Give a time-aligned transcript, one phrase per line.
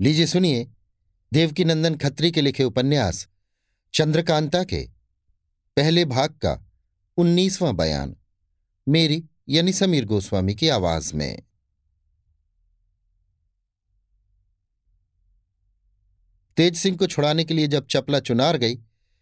[0.00, 0.68] लीजिए सुनिए,
[1.32, 3.28] देवकीनंदन खत्री के लिखे उपन्यास,
[3.94, 4.88] चंद्रकांता के,
[5.76, 6.66] पहले भाग का,
[7.16, 8.16] उन्नीसवां बयान,
[8.88, 11.42] मेरी, यानी समीर गोस्वामी की आवाज़ में।
[16.56, 18.74] तेज सिंह को छुड़ाने के लिए जब चपला चुनार गई,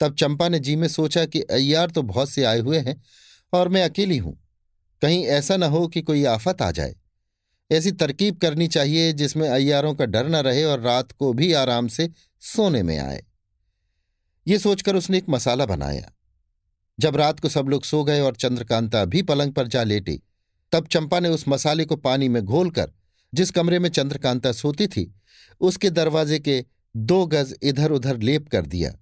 [0.00, 3.02] तब चंपा ने जी में सोचा कि अय्यार तो बहुत से आए हुए हैं
[3.52, 4.38] और मैं अकेली हूँ।
[5.02, 6.96] कहीं ऐसा न हो कि कोई आफत आ जाए।
[7.70, 11.88] ऐसी तरकीब करनी चाहिए जिसमें अय्यारों का डर न रहे और रात को भी आराम
[11.88, 12.10] से
[12.40, 13.24] सोने में आए।
[14.46, 16.12] ये सोचकर उसने एक मसाला बनाया।
[17.00, 20.22] जब रात को सब लोग सो गए और चंद्रकांता भी पलंग पर जा लेटी,
[20.72, 22.92] तब चंपा ने उस मसाले को पानी में घोलकर,
[23.34, 25.14] जिस कमरे में चंद्रकांता सोती थी,
[25.60, 26.64] उसके दरवाजे के
[26.96, 28.94] दो गज इधर उधर लेप कर दिया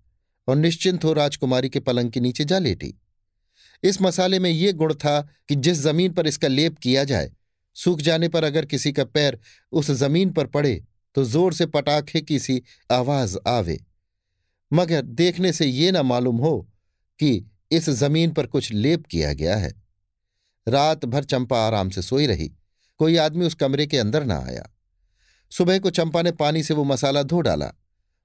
[0.49, 2.95] और निश्चिंत हो राजकुमारी के पलंग के नीचे जा लेटी।
[3.83, 7.33] इस मसाले में ये गुण था कि जिस ज़मीन पर इसका लेप किया जाए
[7.77, 9.39] सूख जाने पर अगर किसी का पैर
[9.73, 10.75] उस ज़मीन पर पड़े
[11.17, 13.79] तो ज़ोर से पटाखे की सी आवाज़ आवे।
[14.71, 16.59] मगर देखने से ये न मालूम हो
[17.21, 19.73] कि इस ज़मीन पर कुछ लेप किया गया है।
[20.67, 22.51] रात भर चंपा आराम से सोई रही,
[23.01, 24.69] कोई आदमी उस कमरे के अंदर ना आया।
[25.53, 27.73] सुबह को चंपा ने पानी से वो मसाला धो डाला,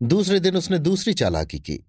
[0.02, 1.80] दूसरे दिन उसने दूसरी चालाकी की।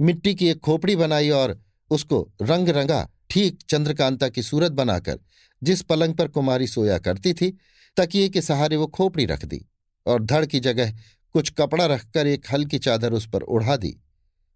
[0.00, 1.58] मिट्टी की एक खोपड़ी बनाई और
[1.90, 5.18] उसको रंग रंगा ठीक चंद्रकांता की सूरत बनाकर
[5.62, 7.58] जिस पलंग पर कुमारी सोया करती थी,
[7.96, 9.66] तकिए के सहारे वो खोपड़ी रख दी
[10.06, 10.92] और धड़ की जगह
[11.32, 14.00] कुछ कपड़ा रखकर एक हल्की चादर उस पर उड़ा दी।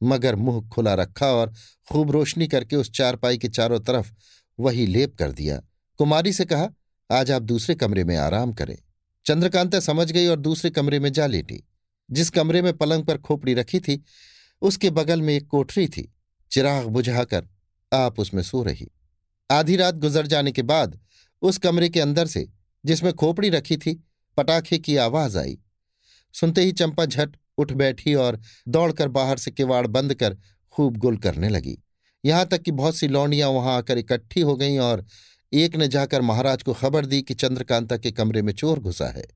[0.03, 1.53] मगर मुँह खुला रखा और
[1.91, 4.13] खूब रोशनी करके उस चारपाई के चारों तरफ़
[4.61, 5.63] वही लेप कर दिया।
[5.99, 6.71] कुमारी से कहा,
[7.11, 8.79] आज आप दूसरे कमरे में आराम करें।
[9.27, 11.69] चंद्रकांता समझ गई और दूसरे कमरे में जा लेटी।
[12.11, 14.05] जिस कमरे में पलंग पर खोपड़ी रखी थी,
[14.63, 16.15] उसके बगल में एक कोठरी थी।
[16.51, 17.49] चिराग बुझाकर
[17.93, 18.91] आप उसमें सो रही।
[19.51, 21.01] आधी रात गुजर जाने के बाद
[21.43, 22.49] उस कमरे के अंदर से,
[22.85, 24.05] जिसमें खोपड़ी रखी थी,
[24.37, 25.59] पटाखे की आवाज़ आई।
[26.35, 30.37] सुनते ही चंपा झट उठ बैठी और दौड़कर बाहर से किवाड़ बंद कर
[30.71, 31.79] खूब गुल करने लगी।
[32.25, 35.07] यहाँ तक कि बहुत सी लौंडियाँ वहाँ आकर इकट्ठी हो गईं और
[35.53, 39.27] एक ने जाकर महाराज को खबर दी कि चंद्रकांता के कमरे में चोर घुसा है।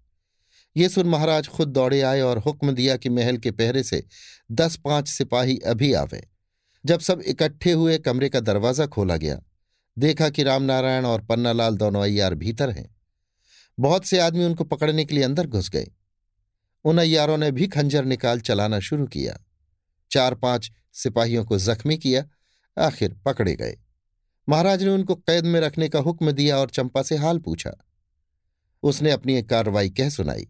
[0.76, 4.04] ये सुन महाराज खुद दौड़े आए और हुक्म दिया कि महल के पहरे से
[4.52, 6.28] दस पाँच सिपाही अभी आवे।
[6.84, 9.40] जब सब इकट्ठे हुए कमरे का दरवाज़ा खोला गया,
[9.98, 12.96] देखा कि रामनारायण और पन्नालाल दोनों अय्यार भीतर हैं।
[13.78, 15.90] बहुत से आदमी उनको पकड़ने के लिए अंदर घुस गए।
[16.84, 19.38] उन अय्यारों ने भी खंजर निकाल चलाना शुरू किया।
[20.10, 22.24] चार पाँच सिपाहियों को जख्मी किया,
[22.78, 23.76] आखिर पकड़े गए।
[24.48, 27.70] महाराज ने उनको कैद में रखने का हुक्म दिया और चंपा से हाल पूछा।
[28.82, 30.46] उसने अपनी एक कार्रवाई कह सुनाई।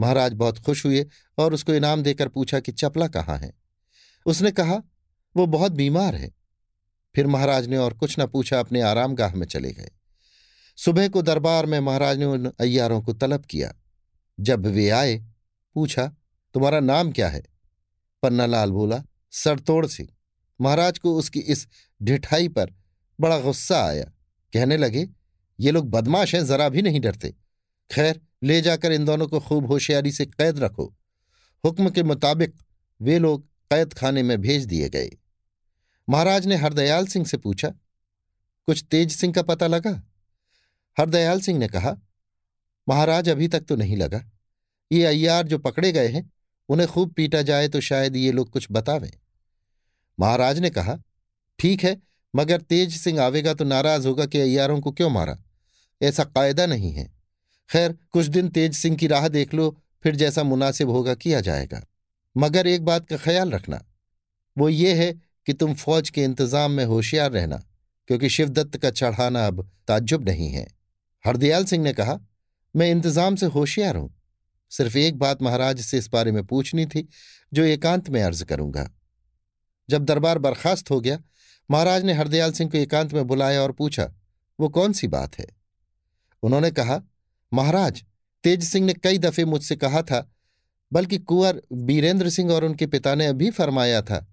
[0.00, 1.06] महाराज बहुत खुश हुए
[1.38, 3.52] और उसको इनाम देकर पूछा कि चपला कहाँ है?
[4.26, 4.82] उसने कहा
[5.36, 6.32] वो बहुत बीमार है।
[7.14, 9.90] फिर महाराज ने और कुछ न पूछा, अपने आरामगाह में चले गए।
[10.76, 13.74] सुबह को दरबार में महाराज ने उन अय्यारों को तलब किया।
[14.40, 15.24] जब वे आए,
[15.74, 16.12] पूछा,
[16.54, 17.42] तुम्हारा नाम क्या है?
[18.22, 20.08] पन्नालाल बोला, सरतोड़ सिंह।
[20.60, 21.68] महाराज को उसकी इस
[22.02, 22.74] ढिठाई पर
[23.20, 24.04] बड़ा गुस्सा आया।
[24.52, 25.08] कहने लगे,
[25.60, 27.34] ये लोग बदमाश हैं, जरा भी नहीं डरते।
[27.90, 30.94] खैर, ले जाकर इन दोनों को खूब होशियारी से कैद रखो।
[31.64, 32.54] हुक्म के मुताबिक
[33.02, 35.10] वे लोग कैद खाने में भेज दिए गए।
[36.08, 37.68] महाराज ने हरदयाल सिंह से पूछा,
[38.68, 39.90] कुछ तेज सिंह का पता लगा?
[40.96, 41.96] हरदयाल सिंह ने कहा,
[42.86, 44.22] महाराज, अभी तक तो नहीं लगा।
[44.90, 46.30] ये अय्यार जो पकड़े गए हैं,
[46.68, 49.10] उन्हें खूब पीटा जाए तो शायद ये लोग कुछ बतावें।
[50.18, 50.98] महाराज ने कहा,
[51.58, 51.96] ठीक है,
[52.34, 55.36] मगर तेज सिंह आवेगा तो नाराज़ होगा कि अय्यारों को क्यों मारा?
[56.00, 57.04] ऐसा कायदा नहीं है।
[57.70, 59.70] खैर, कुछ दिन तेज सिंह की राह देख लो,
[60.02, 61.82] फिर जैसा मुनासिब होगा किया जाएगा।
[62.38, 63.84] मगर एक बात का ख्याल रखना,
[64.58, 65.12] वो ये है
[65.46, 67.56] कि तुम फौज के इंतज़ाम में होशियार रहना,
[68.06, 70.66] क्योंकि शिवदत्त का चढ़ाना अब ताज्जुब नहीं है।
[71.26, 72.18] हरदयाल सिंह ने कहा,
[72.76, 74.14] मैं इंतज़ाम से होशियार हूँ।
[74.70, 77.08] सिर्फ़ एक बात महाराज से इस बारे में पूछनी थी,
[77.54, 78.90] जो एकांत में अर्ज़ करूँगा।
[79.88, 81.18] जब दरबार बर्खास्त हो गया,
[81.70, 84.12] महाराज ने हरदयाल सिंह को एकांत में बुलाया और पूछा,
[84.60, 85.46] वो कौन सी बात है?
[86.42, 87.02] उन्होंने कहा,
[87.52, 88.04] महाराज,
[88.44, 90.34] तेज सिंह ने कई दफे मुझसे कहा था
[90.92, 94.26] बल्कि कुंवर बीरेंद्र सिंह और उनके पिता ने अभी फरमाया था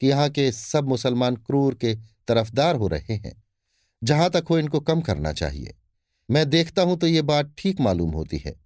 [0.00, 1.94] कि यहाँ के सब मुसलमान क्रूर के
[2.28, 3.42] तरफदार हो रहे हैं।
[4.04, 5.74] जहाँ तक हो इनको कम करना चाहिए।
[6.30, 8.60] मैं देखता हूँ तो ये बात ठीक मालूम होती है।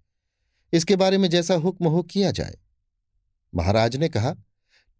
[0.73, 2.57] इसके बारे में जैसा हुक्म हो किया जाए।
[3.55, 4.35] महाराज ने कहा,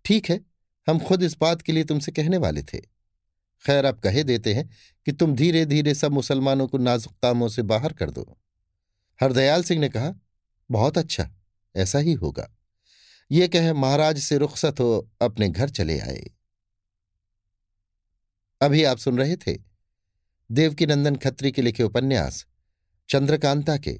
[0.06, 0.40] ठीक है,
[0.88, 2.78] हम खुद इस बात के लिए तुमसे कहने वाले थे।
[3.66, 4.70] खैर आप कहे देते हैं
[5.06, 8.38] कि तुम धीरे धीरे सब मुसलमानों को नाजुक कामों से बाहर कर दो।
[9.22, 10.14] हरदयाल सिंह ने कहा,
[10.72, 11.30] बहुत अच्छा।
[11.76, 12.50] ऐसा ही होगा।
[13.32, 16.24] ये कह महाराज से रुखसत हो अपने घर चले आए।
[18.62, 19.58] अभी आप सुन रहे थे
[20.52, 22.46] देवकीनंदन खत्री के लिखे उपन्यास,
[23.10, 23.94] चंद्रकांता के,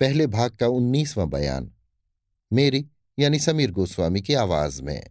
[0.00, 1.72] पहले भाग का उन्नीसवां बयान,
[2.52, 2.86] मेरी
[3.18, 5.02] यानी समीर गोस्वामी की आवाज़ में।